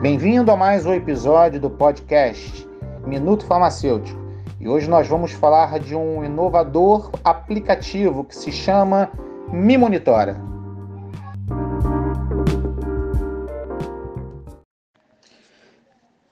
Bem-vindo 0.00 0.50
a 0.50 0.56
mais 0.56 0.86
um 0.86 0.94
episódio 0.94 1.60
do 1.60 1.68
podcast 1.68 2.66
Minuto 3.06 3.44
Farmacêutico. 3.44 4.18
E 4.58 4.66
hoje 4.66 4.88
nós 4.88 5.06
vamos 5.06 5.32
falar 5.32 5.78
de 5.78 5.94
um 5.94 6.24
inovador 6.24 7.10
aplicativo 7.22 8.24
que 8.24 8.34
se 8.34 8.50
chama 8.50 9.12
Me 9.52 9.76
Monitora. 9.76 10.40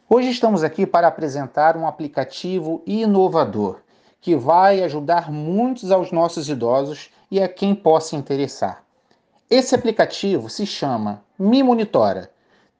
Hoje 0.09 0.31
estamos 0.31 0.65
aqui 0.65 0.87
para 0.87 1.07
apresentar 1.07 1.77
um 1.77 1.87
aplicativo 1.87 2.83
inovador 2.87 3.81
que 4.19 4.35
vai 4.35 4.83
ajudar 4.83 5.31
muitos 5.31 5.91
aos 5.91 6.11
nossos 6.11 6.49
idosos 6.49 7.11
e 7.31 7.39
a 7.39 7.47
quem 7.47 7.75
possa 7.75 8.17
interessar. 8.17 8.83
Esse 9.51 9.75
aplicativo 9.75 10.49
se 10.49 10.65
chama 10.65 11.23
Me 11.39 11.63
Monitora 11.63 12.31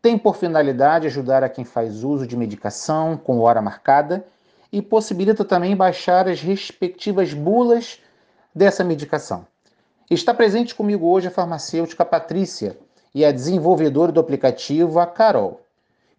tem 0.01 0.17
por 0.17 0.37
finalidade 0.37 1.07
ajudar 1.07 1.43
a 1.43 1.49
quem 1.49 1.65
faz 1.65 2.05
uso 2.05 2.27
de 2.27 2.37
medicação 2.37 3.17
com 3.17 3.41
hora 3.41 3.61
marcada 3.61 4.25
e 4.73 4.81
possibilita 4.81 5.45
também 5.45 5.77
baixar 5.77 6.29
as 6.29 6.41
respectivas 6.41 7.33
bulas 7.33 8.01
dessa 8.55 8.85
medicação. 8.85 9.47
Está 10.11 10.33
presente 10.33 10.75
comigo 10.75 11.07
hoje 11.07 11.29
a 11.29 11.31
farmacêutica 11.31 12.05
Patrícia 12.05 12.79
e 13.15 13.25
a 13.25 13.33
desenvolvedora 13.33 14.13
do 14.13 14.21
aplicativo, 14.21 14.99
a 14.99 15.07
Carol, 15.07 15.61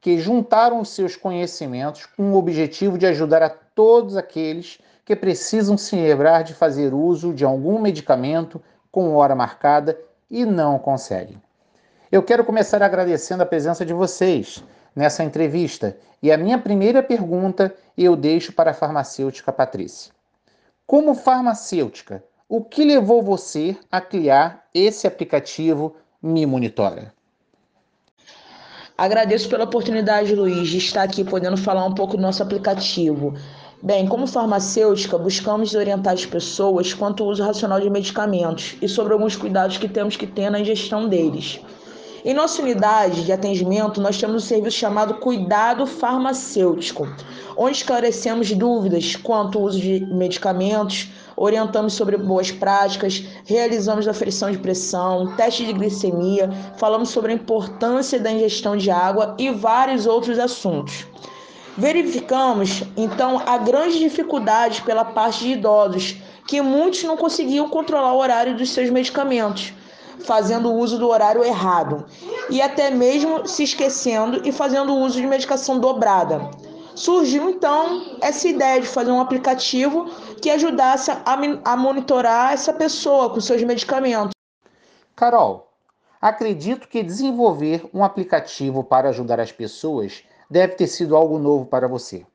que 0.02 0.18
juntaram 0.18 0.80
os 0.80 0.90
seus 0.90 1.16
conhecimentos 1.16 2.06
com 2.06 2.32
o 2.32 2.38
objetivo 2.38 2.98
de 2.98 3.06
ajudar 3.06 3.42
a 3.42 3.50
todos 3.50 4.16
aqueles 4.16 4.80
que 5.06 5.16
precisam 5.16 5.78
se 5.78 5.96
lembrar 5.96 6.44
de 6.44 6.54
fazer 6.54 6.94
uso 6.94 7.34
de 7.34 7.44
algum 7.44 7.80
medicamento 7.80 8.62
com 8.92 9.16
hora 9.16 9.36
marcada 9.36 10.00
e 10.30 10.46
não 10.46 10.78
conseguem. 10.78 11.42
Eu 12.12 12.24
quero 12.24 12.44
começar 12.44 12.82
agradecendo 12.82 13.44
a 13.44 13.46
presença 13.46 13.86
de 13.86 13.94
vocês 13.94 14.64
nessa 14.96 15.24
entrevista 15.24 15.96
e 16.24 16.32
a 16.32 16.38
minha 16.38 16.58
primeira 16.58 17.04
pergunta 17.04 17.72
eu 17.96 18.16
deixo 18.16 18.52
para 18.52 18.72
a 18.72 18.74
farmacêutica 18.74 19.54
Patrícia. 19.54 20.12
Como 20.88 21.14
farmacêutica, 21.14 22.24
o 22.48 22.64
que 22.64 22.84
levou 22.84 23.22
você 23.22 23.78
a 23.92 24.02
criar 24.02 24.66
esse 24.74 25.06
aplicativo 25.06 25.96
Me 26.20 26.48
Monitora? 26.48 27.14
Agradeço 28.98 29.48
pela 29.48 29.66
oportunidade, 29.66 30.34
Luiz, 30.34 30.68
de 30.68 30.80
estar 30.80 31.04
aqui 31.04 31.24
podendo 31.24 31.58
falar 31.58 31.86
um 31.86 31.94
pouco 31.94 32.18
do 32.18 32.24
nosso 32.24 32.42
aplicativo. 32.42 33.36
Bem, 33.84 34.08
como 34.08 34.26
farmacêutica, 34.26 35.16
buscamos 35.16 35.76
orientar 35.76 36.14
as 36.14 36.26
pessoas 36.26 36.92
quanto 36.92 37.22
ao 37.22 37.30
uso 37.30 37.44
racional 37.44 37.80
de 37.80 37.90
medicamentos 37.90 38.76
e 38.82 38.90
sobre 38.90 39.14
alguns 39.14 39.36
cuidados 39.36 39.78
que 39.78 39.88
temos 39.88 40.18
que 40.18 40.26
ter 40.26 40.50
na 40.50 40.60
ingestão 40.60 41.08
deles. 41.08 41.62
Em 42.26 42.34
nossa 42.34 42.62
unidade 42.62 43.24
de 43.24 43.32
atendimento, 43.32 44.02
nós 44.02 44.18
temos 44.18 44.44
um 44.44 44.46
serviço 44.46 44.78
chamado 44.78 45.16
Cuidado 45.16 45.88
Farmacêutico, 45.88 47.08
onde 47.56 47.78
esclarecemos 47.78 48.52
dúvidas 48.52 49.16
quanto 49.16 49.58
ao 49.58 49.64
uso 49.64 49.80
de 49.80 50.06
medicamentos, 50.06 51.08
orientamos 51.38 51.94
sobre 51.94 52.18
boas 52.18 52.52
práticas, 52.52 53.24
realizamos 53.46 54.06
aferição 54.06 54.52
de 54.52 54.58
pressão, 54.58 55.34
teste 55.38 55.66
de 55.66 55.72
glicemia, 55.72 56.50
falamos 56.76 57.10
sobre 57.10 57.32
a 57.32 57.36
importância 57.36 58.20
da 58.20 58.32
ingestão 58.32 58.76
de 58.76 58.92
água 58.92 59.36
e 59.40 59.50
vários 59.50 60.06
outros 60.06 60.38
assuntos. 60.40 61.08
Verificamos, 61.78 62.84
então, 62.98 63.42
a 63.46 63.58
grande 63.58 63.98
dificuldade 63.98 64.82
pela 64.82 65.06
parte 65.06 65.46
de 65.46 65.52
idosos, 65.54 66.18
que 66.46 66.62
muitos 66.62 67.02
não 67.04 67.16
conseguiam 67.16 67.70
controlar 67.70 68.12
o 68.12 68.18
horário 68.18 68.58
dos 68.58 68.72
seus 68.72 68.90
medicamentos 68.90 69.72
fazendo 70.20 70.74
uso 70.74 70.98
do 70.98 71.08
horário 71.08 71.44
errado 71.44 72.06
e 72.50 72.62
até 72.62 72.90
mesmo 72.90 73.48
se 73.48 73.64
esquecendo 73.64 74.48
e 74.48 74.52
fazendo 74.52 74.96
uso 74.96 75.20
de 75.20 75.28
medicação 75.28 75.80
dobrada. 75.80 76.50
Surgiu 76.96 77.50
então 77.50 78.18
essa 78.22 78.48
ideia 78.48 78.82
de 78.82 78.88
fazer 78.88 79.12
um 79.12 79.22
aplicativo 79.22 80.06
que 80.42 80.50
ajudasse 80.50 81.12
a, 81.12 81.24
a 81.64 81.78
monitorar 81.78 82.54
essa 82.54 82.74
pessoa 82.74 83.30
com 83.30 83.40
seus 83.40 83.64
medicamentos. 83.64 84.32
Carol, 85.16 85.72
acredito 86.22 86.88
que 86.88 87.04
desenvolver 87.04 87.90
um 87.94 88.04
aplicativo 88.04 88.84
para 88.84 89.10
ajudar 89.10 89.40
as 89.40 89.52
pessoas 89.52 90.24
deve 90.50 90.76
ter 90.76 90.88
sido 90.88 91.16
algo 91.16 91.38
novo 91.38 91.66
para 91.66 91.88
você. 91.88 92.26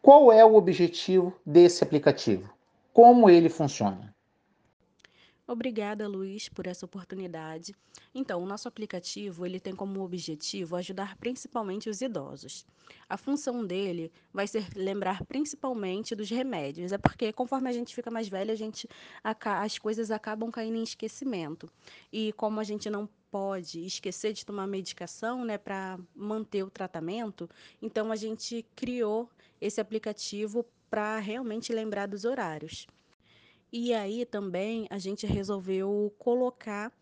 Qual 0.00 0.32
é 0.32 0.44
o 0.44 0.54
objetivo 0.54 1.32
desse 1.44 1.84
aplicativo? 1.84 2.50
Como 2.92 3.28
ele 3.28 3.48
funciona? 3.48 4.12
Obrigada, 5.46 6.06
Luiz, 6.06 6.48
por 6.48 6.68
essa 6.68 6.86
oportunidade. 6.86 7.74
Então, 8.14 8.40
o 8.42 8.46
nosso 8.46 8.68
aplicativo 8.68 9.44
ele 9.44 9.58
tem 9.58 9.74
como 9.74 10.00
objetivo 10.00 10.76
ajudar 10.76 11.16
principalmente 11.16 11.90
os 11.90 12.00
idosos. 12.00 12.64
A 13.08 13.16
função 13.16 13.66
dele 13.66 14.12
vai 14.32 14.46
ser 14.46 14.68
lembrar 14.76 15.24
principalmente 15.24 16.14
dos 16.14 16.30
remédios. 16.30 16.92
É 16.92 16.98
porque 16.98 17.32
conforme 17.32 17.68
a 17.68 17.72
gente 17.72 17.94
fica 17.94 18.10
mais 18.10 18.28
velho, 18.28 18.52
a 18.52 18.54
gente 18.54 18.88
as 19.22 19.78
coisas 19.78 20.12
acabam 20.12 20.50
caindo 20.50 20.76
em 20.76 20.82
esquecimento. 20.82 21.68
E 22.12 22.32
como 22.34 22.60
a 22.60 22.64
gente 22.64 22.88
não 22.88 23.08
pode 23.30 23.84
esquecer 23.84 24.32
de 24.32 24.46
tomar 24.46 24.66
medicação, 24.66 25.44
né, 25.44 25.58
para 25.58 25.98
manter 26.14 26.62
o 26.62 26.70
tratamento, 26.70 27.48
então 27.80 28.12
a 28.12 28.16
gente 28.16 28.64
criou 28.76 29.28
esse 29.60 29.80
aplicativo 29.80 30.64
para 30.88 31.18
realmente 31.18 31.72
lembrar 31.72 32.06
dos 32.06 32.24
horários. 32.24 32.86
E 33.72 33.94
aí 33.94 34.26
também 34.26 34.86
a 34.90 34.98
gente 34.98 35.26
resolveu 35.26 36.14
colocar 36.18 36.92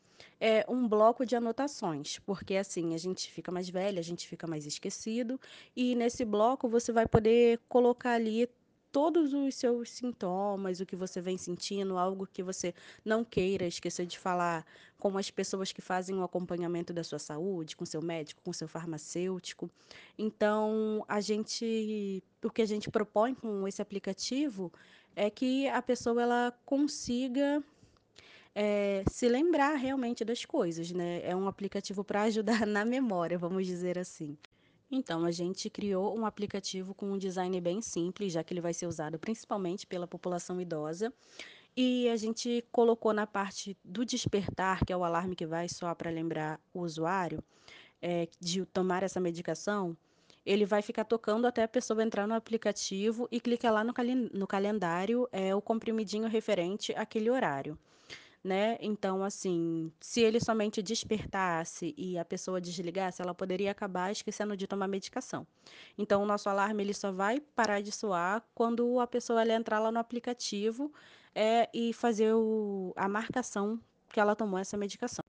é, 0.40 0.64
um 0.68 0.86
bloco 0.86 1.26
de 1.26 1.34
anotações, 1.34 2.18
porque 2.20 2.54
assim 2.56 2.94
a 2.94 2.98
gente 2.98 3.30
fica 3.30 3.50
mais 3.50 3.68
velha, 3.68 3.98
a 3.98 4.02
gente 4.02 4.28
fica 4.28 4.46
mais 4.46 4.66
esquecido, 4.66 5.40
e 5.74 5.94
nesse 5.96 6.24
bloco 6.24 6.68
você 6.68 6.92
vai 6.92 7.06
poder 7.06 7.58
colocar 7.68 8.12
ali 8.12 8.48
todos 8.92 9.32
os 9.32 9.54
seus 9.54 9.90
sintomas, 9.90 10.80
o 10.80 10.86
que 10.86 10.96
você 10.96 11.20
vem 11.20 11.36
sentindo, 11.36 11.96
algo 11.96 12.26
que 12.26 12.42
você 12.42 12.74
não 13.04 13.24
queira 13.24 13.66
esquecer 13.66 14.06
de 14.06 14.18
falar 14.18 14.64
com 14.98 15.16
as 15.16 15.30
pessoas 15.30 15.72
que 15.72 15.80
fazem 15.80 16.16
o 16.16 16.22
acompanhamento 16.22 16.92
da 16.92 17.02
sua 17.02 17.18
saúde, 17.18 17.76
com 17.76 17.86
seu 17.86 18.02
médico, 18.02 18.42
com 18.44 18.52
seu 18.52 18.68
farmacêutico. 18.68 19.70
Então, 20.18 21.04
a 21.08 21.20
gente, 21.20 22.22
o 22.44 22.50
que 22.50 22.62
a 22.62 22.66
gente 22.66 22.90
propõe 22.90 23.34
com 23.34 23.66
esse 23.66 23.80
aplicativo 23.80 24.72
é 25.16 25.30
que 25.30 25.68
a 25.68 25.80
pessoa 25.80 26.22
ela 26.22 26.52
consiga 26.64 27.62
é, 28.54 29.02
se 29.10 29.28
lembrar 29.28 29.74
realmente 29.74 30.24
das 30.24 30.44
coisas, 30.44 30.90
né? 30.90 31.20
É 31.24 31.34
um 31.34 31.48
aplicativo 31.48 32.04
para 32.04 32.22
ajudar 32.22 32.66
na 32.66 32.84
memória, 32.84 33.38
vamos 33.38 33.66
dizer 33.66 33.98
assim. 33.98 34.36
Então, 34.90 35.24
a 35.24 35.30
gente 35.30 35.70
criou 35.70 36.18
um 36.18 36.26
aplicativo 36.26 36.94
com 36.94 37.12
um 37.12 37.18
design 37.18 37.60
bem 37.60 37.80
simples, 37.80 38.32
já 38.32 38.42
que 38.42 38.52
ele 38.52 38.60
vai 38.60 38.74
ser 38.74 38.86
usado 38.86 39.18
principalmente 39.18 39.86
pela 39.86 40.06
população 40.06 40.60
idosa. 40.60 41.12
E 41.76 42.08
a 42.08 42.16
gente 42.16 42.64
colocou 42.72 43.12
na 43.12 43.26
parte 43.26 43.76
do 43.84 44.04
despertar, 44.04 44.84
que 44.84 44.92
é 44.92 44.96
o 44.96 45.04
alarme 45.04 45.36
que 45.36 45.46
vai 45.46 45.68
só 45.68 45.94
para 45.94 46.10
lembrar 46.10 46.60
o 46.74 46.80
usuário 46.80 47.42
é, 48.02 48.28
de 48.40 48.64
tomar 48.66 49.02
essa 49.02 49.20
medicação, 49.20 49.96
ele 50.44 50.64
vai 50.64 50.82
ficar 50.82 51.04
tocando 51.04 51.46
até 51.46 51.62
a 51.62 51.68
pessoa 51.68 52.02
entrar 52.02 52.26
no 52.26 52.34
aplicativo 52.34 53.28
e 53.30 53.40
clicar 53.40 53.72
lá 53.72 53.84
no, 53.84 53.92
no 54.32 54.46
calendário 54.46 55.28
é, 55.30 55.54
o 55.54 55.60
comprimidinho 55.60 56.28
referente 56.28 56.92
àquele 56.94 57.30
horário. 57.30 57.78
Né? 58.42 58.78
Então, 58.80 59.22
assim, 59.22 59.92
se 60.00 60.22
ele 60.22 60.40
somente 60.40 60.82
despertasse 60.82 61.94
e 61.94 62.16
a 62.16 62.24
pessoa 62.24 62.58
desligasse, 62.58 63.20
ela 63.20 63.34
poderia 63.34 63.70
acabar 63.70 64.10
esquecendo 64.10 64.56
de 64.56 64.66
tomar 64.66 64.88
medicação. 64.88 65.46
Então, 65.98 66.22
o 66.22 66.26
nosso 66.26 66.48
alarme 66.48 66.82
ele 66.82 66.94
só 66.94 67.12
vai 67.12 67.38
parar 67.38 67.82
de 67.82 67.92
soar 67.92 68.42
quando 68.54 68.98
a 68.98 69.06
pessoa 69.06 69.42
ela 69.42 69.52
entrar 69.52 69.78
lá 69.78 69.92
no 69.92 69.98
aplicativo 69.98 70.90
é, 71.34 71.68
e 71.74 71.92
fazer 71.92 72.32
o, 72.32 72.94
a 72.96 73.06
marcação 73.06 73.78
que 74.08 74.18
ela 74.18 74.34
tomou 74.34 74.58
essa 74.58 74.76
medicação. 74.76 75.24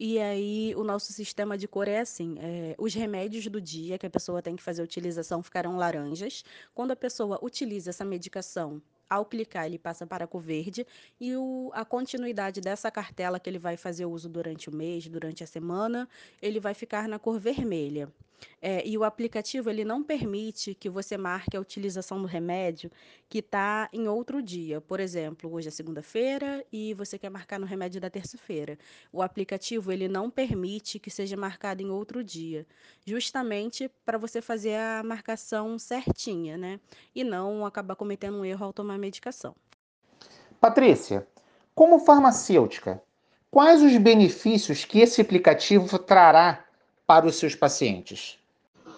E 0.00 0.18
aí, 0.20 0.74
o 0.76 0.84
nosso 0.84 1.12
sistema 1.12 1.58
de 1.58 1.66
cor 1.66 1.88
é 1.88 1.98
assim: 2.00 2.36
é, 2.38 2.74
os 2.78 2.94
remédios 2.94 3.46
do 3.48 3.60
dia 3.60 3.98
que 3.98 4.06
a 4.06 4.10
pessoa 4.10 4.40
tem 4.40 4.54
que 4.54 4.62
fazer 4.62 4.82
utilização 4.82 5.42
ficarão 5.42 5.76
laranjas. 5.76 6.44
Quando 6.72 6.92
a 6.92 6.96
pessoa 6.96 7.38
utiliza 7.42 7.90
essa 7.90 8.04
medicação, 8.04 8.80
ao 9.08 9.24
clicar, 9.24 9.66
ele 9.66 9.78
passa 9.78 10.06
para 10.06 10.24
a 10.24 10.28
cor 10.28 10.42
verde 10.42 10.86
e 11.20 11.34
o, 11.36 11.70
a 11.74 11.84
continuidade 11.84 12.60
dessa 12.60 12.90
cartela 12.90 13.40
que 13.40 13.48
ele 13.48 13.58
vai 13.58 13.76
fazer 13.76 14.06
uso 14.06 14.28
durante 14.28 14.68
o 14.68 14.74
mês, 14.74 15.06
durante 15.08 15.42
a 15.42 15.46
semana, 15.46 16.08
ele 16.42 16.60
vai 16.60 16.74
ficar 16.74 17.08
na 17.08 17.18
cor 17.18 17.38
vermelha. 17.38 18.12
É, 18.60 18.86
e 18.86 18.98
o 18.98 19.04
aplicativo 19.04 19.70
ele 19.70 19.84
não 19.84 20.02
permite 20.02 20.74
que 20.74 20.88
você 20.88 21.16
marque 21.16 21.56
a 21.56 21.60
utilização 21.60 22.20
do 22.20 22.26
remédio 22.26 22.90
que 23.28 23.38
está 23.38 23.88
em 23.92 24.08
outro 24.08 24.42
dia. 24.42 24.80
Por 24.80 25.00
exemplo, 25.00 25.52
hoje 25.52 25.68
é 25.68 25.70
segunda-feira 25.70 26.64
e 26.72 26.94
você 26.94 27.18
quer 27.18 27.30
marcar 27.30 27.58
no 27.58 27.66
remédio 27.66 28.00
da 28.00 28.10
terça-feira. 28.10 28.78
O 29.12 29.22
aplicativo 29.22 29.92
ele 29.92 30.08
não 30.08 30.30
permite 30.30 30.98
que 30.98 31.10
seja 31.10 31.36
marcado 31.36 31.82
em 31.82 31.90
outro 31.90 32.24
dia, 32.24 32.66
justamente 33.04 33.90
para 34.04 34.18
você 34.18 34.40
fazer 34.40 34.74
a 34.74 35.02
marcação 35.04 35.78
certinha, 35.78 36.56
né? 36.56 36.80
E 37.14 37.22
não 37.22 37.64
acabar 37.64 37.96
cometendo 37.96 38.38
um 38.38 38.44
erro 38.44 38.66
ao 38.66 38.72
tomar 38.72 38.98
medicação. 38.98 39.54
Patrícia, 40.60 41.26
como 41.74 42.00
farmacêutica, 42.00 43.00
quais 43.50 43.82
os 43.82 43.96
benefícios 43.96 44.84
que 44.84 44.98
esse 45.00 45.20
aplicativo 45.20 45.98
trará 45.98 46.67
para 47.08 47.26
os 47.26 47.36
seus 47.36 47.54
pacientes? 47.54 48.36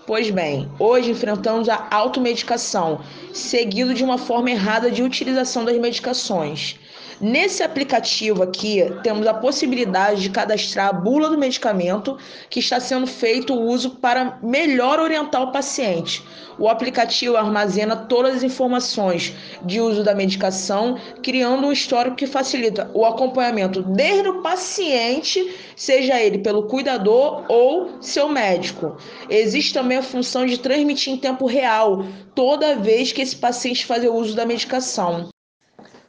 Pois 0.05 0.29
bem, 0.31 0.69
hoje 0.81 1.13
enfrentamos 1.13 1.69
a 1.69 1.87
automedicação, 1.93 3.01
seguido 3.33 3.95
de 3.95 4.03
uma 4.03 4.19
forma 4.19 4.51
errada 4.51 4.91
de 4.91 5.01
utilização 5.01 5.65
das 5.65 5.79
medicações. 5.79 6.77
Nesse 7.21 7.63
aplicativo 7.63 8.43
aqui, 8.43 8.83
temos 9.03 9.27
a 9.27 9.35
possibilidade 9.35 10.23
de 10.23 10.31
cadastrar 10.31 10.89
a 10.89 10.93
bula 10.93 11.29
do 11.29 11.37
medicamento 11.37 12.17
que 12.49 12.61
está 12.61 12.81
sendo 12.81 13.07
feito 13.07 13.53
o 13.53 13.61
uso 13.61 13.91
para 13.97 14.39
melhor 14.43 14.99
orientar 14.99 15.43
o 15.43 15.53
paciente. 15.53 16.25
O 16.59 16.67
aplicativo 16.67 17.37
armazena 17.37 17.95
todas 17.95 18.37
as 18.37 18.43
informações 18.43 19.35
de 19.63 19.83
uso 19.83 20.03
da 20.03 20.15
medicação, 20.15 20.99
criando 21.23 21.67
um 21.67 21.73
histórico 21.73 22.17
que 22.17 22.27
facilita 22.27 22.91
o 22.95 23.05
acompanhamento 23.05 23.83
desde 23.83 24.29
o 24.31 24.41
paciente, 24.41 25.55
seja 25.77 26.19
ele 26.19 26.39
pelo 26.39 26.69
cuidador 26.69 27.45
ou 27.49 28.01
seu 28.01 28.31
médico. 28.31 28.97
Existe 29.29 29.75
também 29.75 29.99
a 29.99 30.03
função 30.03 30.47
de 30.47 30.57
transmitir 30.57 31.13
em 31.13 31.19
tempo 31.19 31.45
real 31.45 32.03
toda 32.35 32.77
vez 32.77 33.13
que 33.13 33.21
esse 33.21 33.37
paciente 33.37 33.85
fazer 33.85 34.09
uso 34.09 34.35
da 34.35 34.47
medicação. 34.47 35.29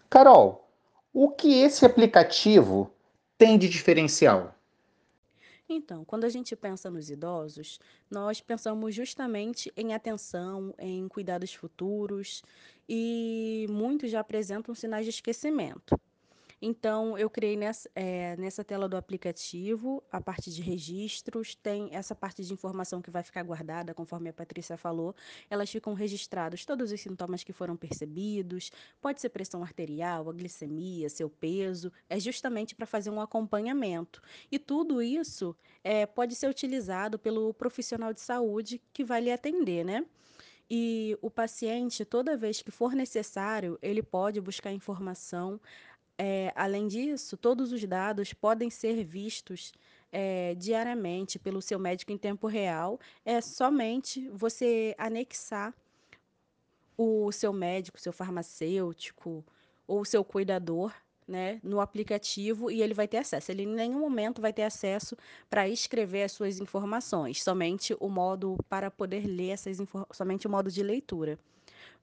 Carol, 0.10 0.62
o 1.14 1.30
que 1.30 1.62
esse 1.62 1.86
aplicativo 1.86 2.94
tem 3.38 3.58
de 3.58 3.68
diferencial? 3.68 4.56
Então, 5.68 6.04
quando 6.04 6.26
a 6.26 6.30
gente 6.30 6.56
pensa 6.56 6.90
nos 6.90 7.10
idosos, 7.10 7.80
nós 8.10 8.42
pensamos 8.42 8.94
justamente 8.94 9.72
em 9.76 9.94
atenção, 9.94 10.74
em 10.78 11.08
cuidados 11.08 11.54
futuros 11.54 12.44
e 12.88 13.66
muitos 13.70 14.12
já 14.12 14.20
apresentam 14.20 14.76
sinais 14.76 15.06
de 15.06 15.12
esquecimento. 15.12 15.98
Então, 16.62 17.18
eu 17.18 17.28
criei 17.28 17.58
nessa, 17.58 17.90
é, 17.96 18.36
nessa 18.38 18.64
tela 18.64 18.88
do 18.88 18.96
aplicativo 18.96 20.04
a 20.12 20.22
parte 20.22 20.52
de 20.52 20.62
registros, 20.62 21.56
tem 21.56 21.90
essa 21.92 22.14
parte 22.14 22.44
de 22.44 22.54
informação 22.54 23.02
que 23.02 23.10
vai 23.10 23.24
ficar 23.24 23.42
guardada, 23.42 23.96
conforme 23.96 24.30
a 24.30 24.34
Patrícia 24.34 24.78
falou. 24.78 25.16
Elas 25.50 25.72
ficam 25.72 25.96
registrados 25.96 26.64
todos 26.64 26.92
os 26.92 27.02
sintomas 27.02 27.44
que 27.44 27.52
foram 27.52 27.76
percebidos, 27.76 28.72
pode 29.02 29.20
ser 29.20 29.30
pressão 29.30 29.64
arterial, 29.64 30.30
a 30.30 30.34
glicemia, 30.34 31.10
seu 31.10 31.30
peso, 31.32 31.92
é 32.08 32.20
justamente 32.20 32.76
para 32.76 32.86
fazer 32.86 33.10
um 33.10 33.20
acompanhamento. 33.20 34.22
E 34.52 34.60
tudo 34.60 35.02
isso 35.02 35.56
é, 35.84 36.06
pode 36.06 36.36
ser 36.36 36.48
utilizado 36.48 37.18
pelo 37.18 37.54
profissional 37.56 38.14
de 38.14 38.22
saúde 38.22 38.80
que 38.94 39.04
vai 39.04 39.20
lhe 39.20 39.32
atender, 39.32 39.84
né? 39.84 40.06
E 40.74 41.18
o 41.22 41.30
paciente, 41.30 42.06
toda 42.06 42.38
vez 42.38 42.62
que 42.62 42.72
for 42.72 42.94
necessário, 42.94 43.78
ele 43.82 44.02
pode 44.02 44.40
buscar 44.40 44.72
informação 44.72 45.60
é, 46.24 46.54
além 46.56 46.88
disso, 46.88 47.36
todos 47.36 47.72
os 47.72 47.84
dados 47.84 48.32
podem 48.32 48.70
ser 48.70 49.04
vistos 49.04 49.74
é, 50.12 50.54
diariamente 50.54 51.40
pelo 51.40 51.64
seu 51.64 51.80
médico 51.80 52.12
em 52.12 52.18
tempo 52.18 52.46
real. 52.46 53.00
É 53.26 53.42
somente 53.42 54.30
você 54.30 54.94
anexar 55.00 55.74
o 56.96 57.32
seu 57.32 57.52
médico, 57.52 58.00
seu 58.00 58.14
farmacêutico 58.14 59.44
ou 59.88 60.06
seu 60.06 60.24
cuidador 60.24 60.94
né, 61.28 61.60
no 61.64 61.82
aplicativo 61.82 62.70
e 62.70 62.84
ele 62.84 62.94
vai 62.94 63.08
ter 63.08 63.18
acesso. 63.18 63.52
Ele 63.52 63.64
em 63.64 63.74
nenhum 63.74 64.02
momento 64.02 64.44
vai 64.44 64.54
ter 64.54 64.64
acesso 64.64 65.18
para 65.50 65.68
escrever 65.68 66.22
as 66.22 66.34
suas 66.34 66.60
informações, 66.60 67.42
somente 67.42 67.98
o 68.00 68.08
modo 68.08 68.60
para 68.70 68.92
poder 68.92 69.26
ler 69.26 69.50
essas 69.50 69.76
somente 70.12 70.46
o 70.46 70.52
modo 70.52 70.70
de 70.70 70.84
leitura 70.84 71.40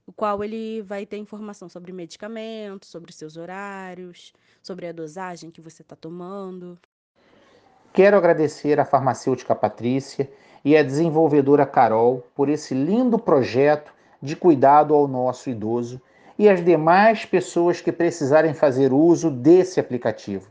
o 0.09 0.13
qual 0.13 0.43
ele 0.43 0.81
vai 0.81 1.05
ter 1.05 1.19
informação 1.19 1.69
sobre 1.69 1.93
medicamentos, 1.93 2.89
sobre 2.89 3.13
seus 3.13 3.37
horários, 3.37 4.33
sobre 4.63 4.87
a 4.87 4.93
dosagem 4.93 5.51
que 5.51 5.61
você 5.61 5.83
está 5.83 5.95
tomando. 5.95 6.79
Quero 7.93 8.17
agradecer 8.17 8.81
à 8.81 8.87
farmacêutica 8.87 9.55
Patrícia 9.55 10.31
e 10.65 10.75
à 10.75 10.83
desenvolvedora 10.83 11.67
Carol 11.67 12.27
por 12.35 12.49
esse 12.49 12.73
lindo 12.73 13.19
projeto 13.19 13.93
de 14.23 14.35
cuidado 14.35 14.95
ao 14.95 15.07
nosso 15.07 15.51
idoso 15.51 16.01
e 16.39 16.49
às 16.49 16.65
demais 16.65 17.27
pessoas 17.27 17.83
que 17.83 17.93
precisarem 17.93 18.55
fazer 18.55 18.95
uso 18.95 19.31
desse 19.31 19.79
aplicativo. 19.79 20.49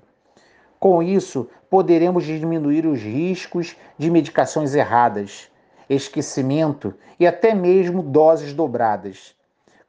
Com 0.79 1.01
isso, 1.01 1.49
poderemos 1.67 2.25
diminuir 2.25 2.85
os 2.85 3.01
riscos 3.01 3.75
de 3.97 4.11
medicações 4.11 4.75
erradas, 4.75 5.49
esquecimento 5.89 6.93
e 7.19 7.25
até 7.25 7.55
mesmo 7.55 8.03
doses 8.03 8.53
dobradas 8.53 9.35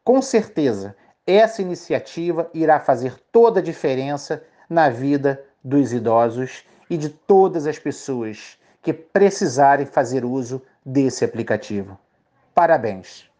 com 0.08 0.22
certeza, 0.22 0.96
essa 1.26 1.60
iniciativa 1.60 2.48
irá 2.54 2.80
fazer 2.80 3.20
toda 3.30 3.60
a 3.60 3.62
diferença 3.62 4.42
na 4.66 4.88
vida 4.88 5.44
dos 5.62 5.92
idosos 5.92 6.64
e 6.88 6.96
de 6.96 7.10
todas 7.10 7.66
as 7.66 7.78
pessoas 7.78 8.58
que 8.80 8.94
precisarem 8.94 9.84
fazer 9.84 10.24
uso 10.24 10.62
desse 10.82 11.26
aplicativo. 11.26 11.98
Parabéns! 12.54 13.30